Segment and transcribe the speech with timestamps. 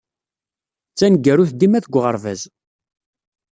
[0.91, 2.41] D taneggarut dima deg uɣerbaz.